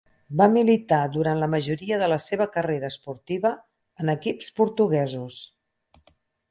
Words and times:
Va 0.39 0.45
militar 0.53 1.01
durant 1.17 1.41
la 1.43 1.49
majoria 1.55 1.99
de 2.03 2.09
la 2.13 2.19
seva 2.29 2.49
carrera 2.57 2.91
esportiva 2.95 3.55
en 4.05 4.13
equips 4.19 4.53
portuguesos. 4.63 5.41